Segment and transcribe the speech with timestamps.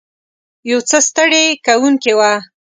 [0.69, 2.31] یو څه ستړې کوونکې وه.